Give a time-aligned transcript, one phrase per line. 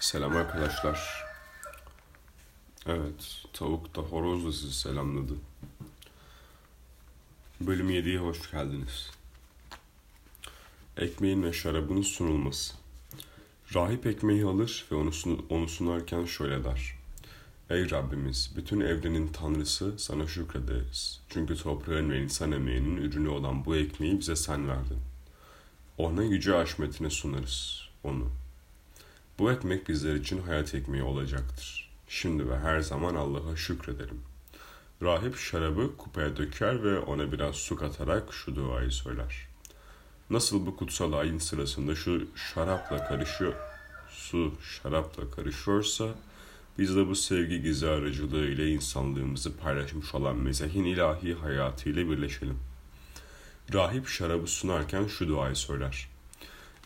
[0.00, 1.24] Selam arkadaşlar.
[2.86, 5.34] Evet, tavuk da horoz da sizi selamladı.
[7.60, 9.10] Bölüm 7'ye hoş geldiniz.
[10.96, 12.74] Ekmeğin ve şarabın sunulması.
[13.74, 16.94] Rahip ekmeği alır ve onu, sun- onu sunarken şöyle der.
[17.70, 21.20] Ey Rabbimiz, bütün evrenin tanrısı sana şükrederiz.
[21.28, 24.98] Çünkü toprağın ve insan emeğinin ürünü olan bu ekmeği bize sen verdin.
[25.98, 28.30] Ona yüce aşmetine sunarız onu.
[29.38, 31.90] Bu ekmek bizler için hayat ekmeği olacaktır.
[32.08, 34.20] Şimdi ve her zaman Allah'a şükredelim.
[35.02, 39.46] Rahip şarabı kupaya döker ve ona biraz su katarak şu duayı söyler.
[40.30, 43.54] Nasıl bu kutsal ayin sırasında şu şarapla karışıyor,
[44.10, 46.08] su şarapla karışıyorsa,
[46.78, 52.58] biz de bu sevgi gizi aracılığı ile insanlığımızı paylaşmış olan Mesih'in ilahi hayatıyla birleşelim.
[53.74, 56.08] Rahip şarabı sunarken şu duayı söyler.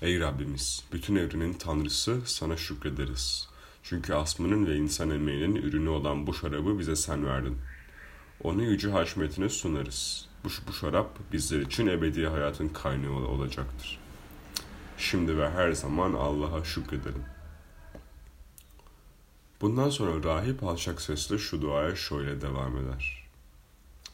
[0.03, 3.49] Ey Rabbimiz, bütün evrenin tanrısı sana şükrederiz.
[3.83, 7.59] Çünkü asmının ve insan emeğinin ürünü olan bu şarabı bize sen verdin.
[8.43, 10.29] Onu yüce haşmetine sunarız.
[10.45, 13.99] Bu, bu şarap bizler için ebedi hayatın kaynağı olacaktır.
[14.99, 17.25] Şimdi ve her zaman Allah'a şükredelim.
[19.61, 23.29] Bundan sonra rahip alçak sesle şu duaya şöyle devam eder.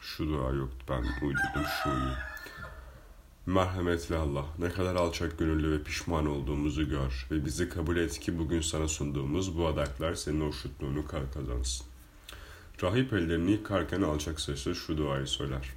[0.01, 2.28] Şu dua yoktu ben uydurdum şu iyi.
[3.49, 8.39] Merhametli Allah, ne kadar alçak gönüllü ve pişman olduğumuzu gör ve bizi kabul et ki
[8.39, 11.85] bugün sana sunduğumuz bu adaklar senin hoşnutluğunu kazansın.
[12.83, 15.69] Rahip ellerini yıkarken alçak sesle şu duayı söyler.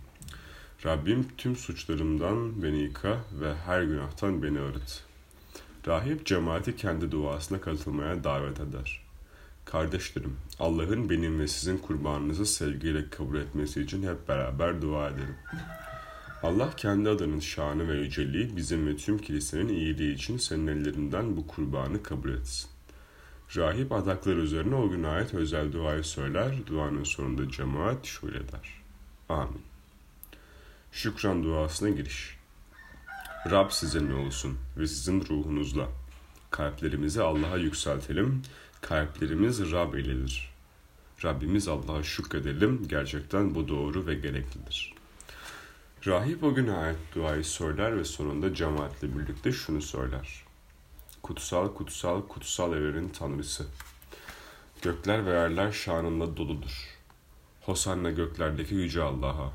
[0.84, 5.04] Rabbim tüm suçlarımdan beni yıka ve her günahtan beni arıt.
[5.86, 9.02] Rahip cemaati kendi duasına katılmaya davet eder.
[9.64, 15.36] Kardeşlerim, Allah'ın benim ve sizin kurbanınızı sevgiyle kabul etmesi için hep beraber dua edelim.
[16.42, 21.46] Allah kendi adının şanı ve yüceliği bizim ve tüm kilisenin iyiliği için senin ellerinden bu
[21.46, 22.70] kurbanı kabul etsin.
[23.56, 28.82] Rahip adaklar üzerine o güne ait özel duayı söyler, duanın sonunda cemaat şöyle der.
[29.28, 29.62] Amin.
[30.92, 32.38] Şükran duasına giriş.
[33.50, 35.88] Rab sizinle olsun ve sizin ruhunuzla.
[36.50, 38.42] Kalplerimizi Allah'a yükseltelim,
[38.80, 40.52] kalplerimiz Rab iledir.
[41.24, 45.01] Rabbimiz Allah'a şükredelim, gerçekten bu doğru ve gereklidir.''
[46.06, 50.44] Rahip o güne ait duayı söyler ve sonunda cemaatle birlikte şunu söyler.
[51.22, 53.66] Kutsal, kutsal, kutsal evrenin tanrısı.
[54.82, 56.98] Gökler ve yerler şanınla doludur.
[57.60, 59.52] Hosanna göklerdeki yüce Allah'a.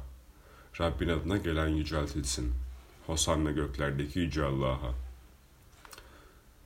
[0.80, 2.54] Rabbin adına gelen yüceltilsin.
[3.08, 4.94] Hosanna göklerdeki yüce Allah'a.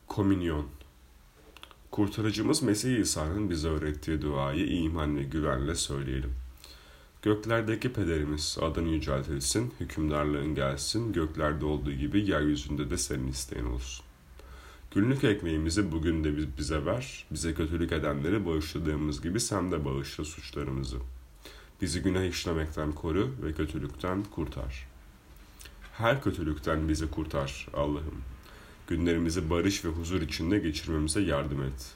[0.07, 0.67] Komünyon
[1.91, 6.35] Kurtarıcımız Mesih İsa'nın bize öğrettiği duayı iman ve güvenle söyleyelim.
[7.21, 14.05] Göklerdeki pederimiz adın yüceltilsin, hükümdarlığın gelsin, göklerde olduğu gibi yeryüzünde de senin isteğin olsun.
[14.95, 20.97] Günlük ekmeğimizi bugün de bize ver, bize kötülük edenleri bağışladığımız gibi sen de bağışla suçlarımızı.
[21.81, 24.87] Bizi günah işlemekten koru ve kötülükten kurtar.
[25.93, 28.21] Her kötülükten bizi kurtar Allah'ım.
[28.87, 31.93] Günlerimizi barış ve huzur içinde geçirmemize yardım et.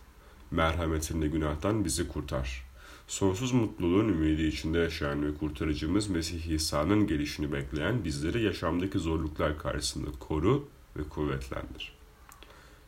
[0.52, 2.65] Merhametinle günahtan bizi kurtar.''
[3.08, 10.10] Sonsuz mutluluğun ümidi içinde yaşayan ve kurtarıcımız Mesih İsa'nın gelişini bekleyen bizleri yaşamdaki zorluklar karşısında
[10.20, 10.68] koru
[10.98, 11.96] ve kuvvetlendir.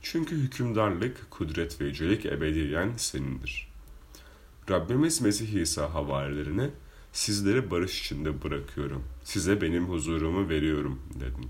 [0.02, 3.68] Çünkü hükümdarlık, kudret ve yücelik ebediyen senindir.
[4.70, 6.70] Rabbimiz Mesih İsa havarilerine
[7.12, 9.04] sizleri barış içinde bırakıyorum.
[9.24, 11.50] Size benim huzurumu veriyorum dedin.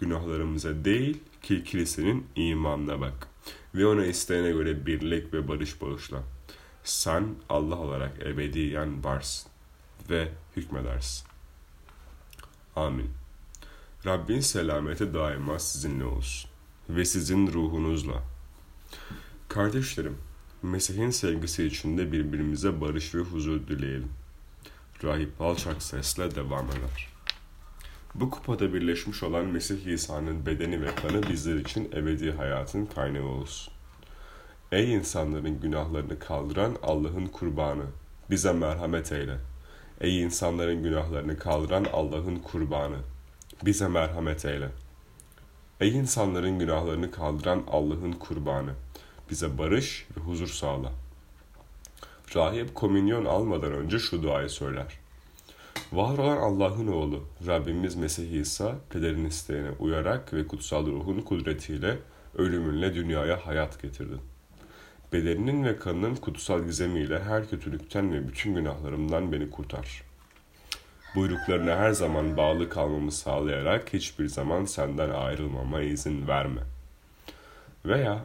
[0.00, 3.28] Günahlarımıza değil ki kilisenin imanına bak
[3.74, 6.22] ve ona isteyene göre birlik ve barış bağışla
[6.88, 9.50] sen Allah olarak ebediyen varsın
[10.10, 11.28] ve hükmedersin.
[12.76, 13.10] Amin.
[14.06, 16.50] Rabbin selameti daima sizinle olsun
[16.88, 18.22] ve sizin ruhunuzla.
[19.48, 20.18] Kardeşlerim,
[20.62, 24.12] Mesih'in sevgisi içinde birbirimize barış ve huzur dileyelim.
[25.04, 27.08] Rahip alçak sesle devam eder.
[28.14, 33.77] Bu kupada birleşmiş olan Mesih İsa'nın bedeni ve kanı bizler için ebedi hayatın kaynağı olsun.
[34.72, 37.84] Ey insanların günahlarını kaldıran Allah'ın kurbanı,
[38.30, 39.36] bize merhamet eyle.
[40.00, 42.96] Ey insanların günahlarını kaldıran Allah'ın kurbanı,
[43.64, 44.68] bize merhamet eyle.
[45.80, 48.70] Ey insanların günahlarını kaldıran Allah'ın kurbanı,
[49.30, 50.92] bize barış ve huzur sağla.
[52.34, 54.98] Rahip komünyon almadan önce şu duayı söyler.
[55.92, 61.98] Var olan Allah'ın oğlu, Rabbimiz Mesih İsa, pederin isteğine uyarak ve kutsal ruhun kudretiyle
[62.38, 64.20] ölümünle dünyaya hayat getirdin.
[65.12, 70.02] Bedeninin ve kanının kutsal gizemiyle her kötülükten ve bütün günahlarımdan beni kurtar.
[71.14, 76.60] Buyruklarına her zaman bağlı kalmamı sağlayarak hiçbir zaman senden ayrılmama izin verme.
[77.84, 78.24] Veya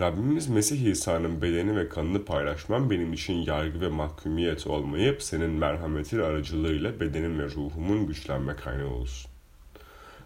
[0.00, 6.18] Rabbimiz Mesih İsa'nın bedeni ve kanını paylaşmam benim için yargı ve mahkumiyet olmayıp senin merhametin
[6.18, 9.30] aracılığıyla bedenim ve ruhumun güçlenme kaynağı olsun.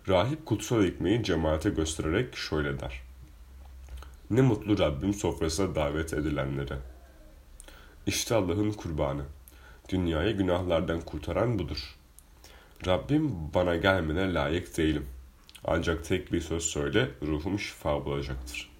[0.08, 3.11] Rahip kutsal ekmeği cemaate göstererek şöyle der.
[4.32, 6.78] Ne mutlu Rabbim sofrasına davet edilenlere.
[8.06, 9.22] İşte Allah'ın kurbanı.
[9.88, 11.96] Dünyayı günahlardan kurtaran budur.
[12.86, 15.06] Rabbim bana gelmene layık değilim.
[15.64, 18.70] Ancak tek bir söz söyle, ruhum şifa bulacaktır.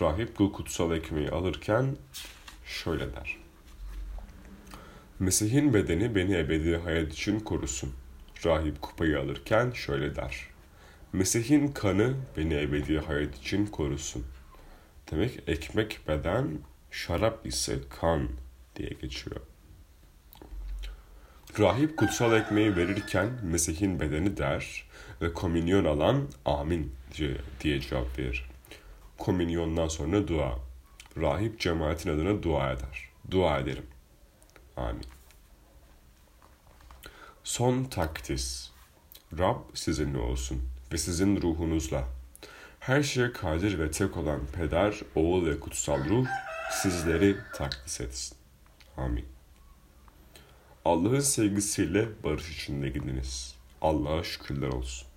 [0.00, 1.96] Rahip bu kutsal ekmeği alırken
[2.66, 3.36] şöyle der.
[5.18, 7.92] Mesih'in bedeni beni ebedi hayat için korusun.
[8.44, 10.46] Rahip kupayı alırken şöyle der.
[11.12, 14.24] Mesih'in kanı beni ebedi hayat için korusun.
[15.10, 16.58] Demek ekmek beden,
[16.90, 18.28] şarap ise kan
[18.76, 19.40] diye geçiyor.
[21.58, 24.88] Rahip kutsal ekmeği verirken Mesih'in bedeni der
[25.22, 26.92] ve komünyon alan amin
[27.60, 28.50] diye cevap verir.
[29.18, 30.58] Komünyondan sonra dua.
[31.16, 33.08] Rahip cemaatin adına dua eder.
[33.30, 33.86] Dua ederim.
[34.76, 35.04] Amin.
[37.44, 38.70] Son taktis.
[39.38, 40.62] Rab sizinle olsun
[40.92, 42.04] ve sizin ruhunuzla.
[42.86, 46.26] Her şeye kadir ve tek olan Peder, Oğul ve Kutsal Ruh
[46.70, 48.36] sizleri takdis etsin.
[48.96, 49.24] Amin.
[50.84, 53.54] Allah'ın sevgisiyle barış içinde gidiniz.
[53.80, 55.08] Allah'a şükürler olsun.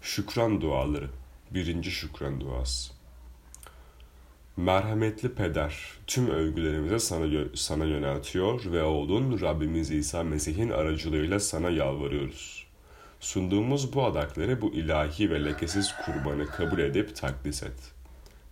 [0.00, 1.10] Şükran duaları.
[1.50, 2.92] Birinci şükran duası.
[4.56, 12.69] Merhametli Peder, tüm övgülerimizi sana, sana yöneltiyor ve oğlun Rabbimiz İsa Mesih'in aracılığıyla sana yalvarıyoruz.
[13.20, 17.92] Sunduğumuz bu adakları bu ilahi ve lekesiz kurbanı kabul edip takdis et.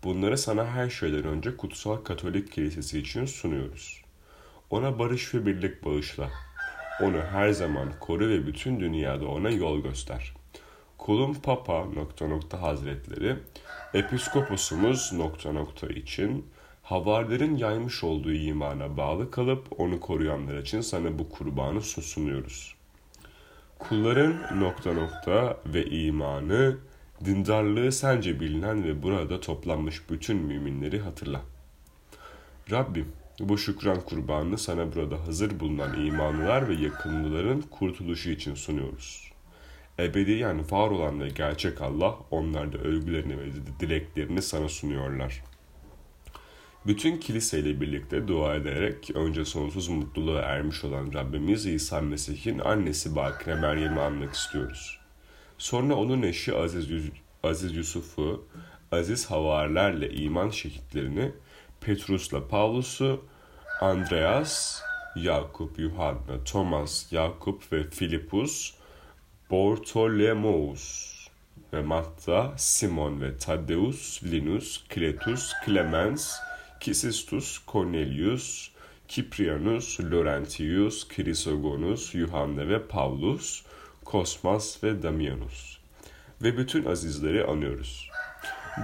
[0.04, 4.02] Bunları sana her şeyden önce Kutsal Katolik Kilisesi için sunuyoruz.
[4.70, 6.30] Ona barış ve birlik bağışla.
[7.02, 10.32] Onu her zaman koru ve bütün dünyada ona yol göster.
[10.98, 13.36] Kulum Papa nokta nokta hazretleri,
[13.94, 16.46] Episkoposumuz nokta nokta için
[16.82, 22.77] havarların yaymış olduğu imana bağlı kalıp onu koruyanlar için sana bu kurbanı sunuyoruz.
[23.78, 26.76] Kulların nokta nokta ve imanı,
[27.24, 31.40] dindarlığı sence bilinen ve burada toplanmış bütün müminleri hatırla.
[32.70, 39.32] Rabbim bu şükran kurbanını sana burada hazır bulunan imanlılar ve yakınlıların kurtuluşu için sunuyoruz.
[39.98, 43.46] Ebediyen var olan ve gerçek Allah onlar da övgülerini ve
[43.80, 45.42] dileklerini sana sunuyorlar.
[46.86, 53.54] Bütün kiliseyle birlikte dua ederek önce sonsuz mutluluğa ermiş olan Rabbimiz İsa Mesih'in annesi Bakire
[53.54, 54.98] Meryem'i anmak istiyoruz.
[55.58, 56.88] Sonra onun eşi Aziz,
[57.42, 58.46] Aziz Yusuf'u,
[58.92, 61.32] Aziz Havarilerle iman şehitlerini,
[61.80, 63.24] Petrus'la Pavlus'u,
[63.80, 64.82] Andreas,
[65.16, 68.74] Yakup, Yuhanna, Thomas, Yakup ve Filipus,
[69.50, 71.14] Bortolemus
[71.72, 76.38] ve Matta, Simon ve Taddeus, Linus, Cletus, Clemens,
[76.80, 78.70] Kisistus, Cornelius,
[79.08, 83.62] Kiprianus, Laurentius, Chrysogonus, Yuhanna ve Paulus,
[84.04, 85.78] Kosmas ve Damianus.
[86.42, 88.10] Ve bütün azizleri anıyoruz.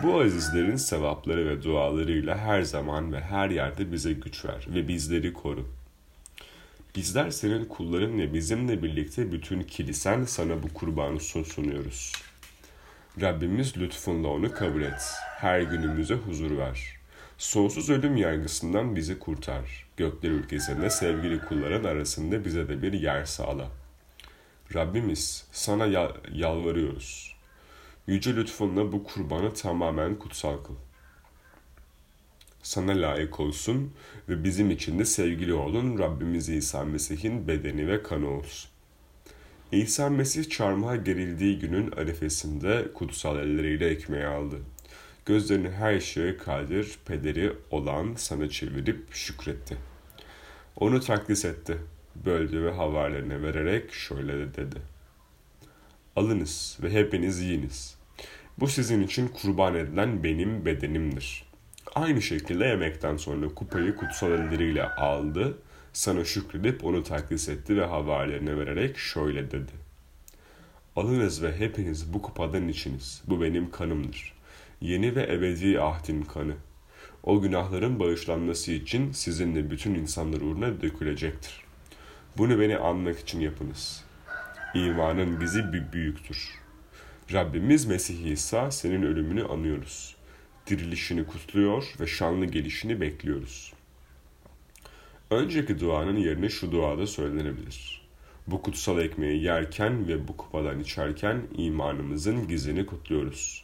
[0.03, 5.33] Bu azizlerin sevapları ve dualarıyla her zaman ve her yerde bize güç ver ve bizleri
[5.33, 5.67] koru.
[6.97, 12.13] Bizler senin kulların ve bizimle birlikte bütün kilisen sana bu kurbanı sunuyoruz.
[13.21, 15.03] Rabbimiz lütfunla onu kabul et.
[15.37, 17.04] Her günümüze huzur ver.
[17.39, 19.87] Sonsuz ölüm yargısından bizi kurtar.
[19.97, 23.71] Gökler ülkesinde sevgili kulların arasında bize de bir yer sağla.
[24.75, 25.87] Rabbimiz sana
[26.33, 27.37] yalvarıyoruz.
[28.07, 30.75] Yüce lütfunla bu kurbanı tamamen kutsal kıl.
[32.63, 33.93] Sana layık olsun
[34.29, 38.71] ve bizim için de sevgili olun Rabbimiz İsa Mesih'in bedeni ve kanı olsun.
[39.73, 44.61] İsa Mesih çarmıha gerildiği günün arifesinde kutsal elleriyle ekmeği aldı.
[45.27, 49.77] Gözlerini her şeye kadir, pederi olan sana çevirip şükretti.
[50.77, 51.79] Onu takdis etti.
[52.27, 54.77] Böldü ve havarilerine vererek şöyle dedi.
[56.17, 57.97] Alınız ve hepiniz yiyiniz.
[58.59, 61.45] Bu sizin için kurban edilen benim bedenimdir.
[61.95, 65.59] Aynı şekilde yemekten sonra kupayı kutsal elleriyle aldı,
[65.93, 69.73] sana şükredip onu takdis etti ve havarilerine vererek şöyle dedi.
[70.97, 73.23] Alınız ve hepiniz bu kupadan içiniz.
[73.27, 74.35] Bu benim kanımdır.
[74.81, 76.55] Yeni ve ebedi ahdin kanı.
[77.23, 81.65] O günahların bağışlanması için sizinle bütün insanlar uğruna dökülecektir.
[82.39, 84.05] Bunu beni anmak için yapınız.
[84.75, 86.51] İmanın bizi bir büyüktür.
[87.33, 90.17] Rabbimiz Mesih İsa senin ölümünü anıyoruz.
[90.67, 93.73] Dirilişini kutluyor ve şanlı gelişini bekliyoruz.
[95.31, 98.09] Önceki duanın yerine şu duada söylenebilir.
[98.47, 103.64] Bu kutsal ekmeği yerken ve bu kupadan içerken imanımızın gizini kutluyoruz.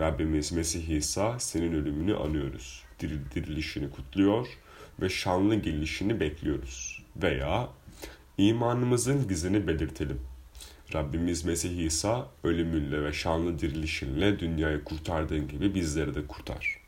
[0.00, 2.84] Rabbimiz Mesih İsa senin ölümünü anıyoruz.
[3.00, 4.46] Diril, dirilişini kutluyor
[5.00, 7.04] ve şanlı gelişini bekliyoruz.
[7.16, 7.68] Veya
[8.38, 10.20] imanımızın gizini belirtelim.
[10.94, 16.80] Rabbimiz Mesih İsa ölümünle ve şanlı dirilişinle dünyayı kurtardığın gibi bizleri de kurtar.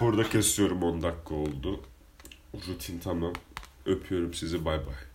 [0.00, 1.80] Burada kesiyorum 10 dakika oldu.
[2.68, 3.32] Rutin tamam.
[3.86, 5.11] Öpüyorum sizi bay bay.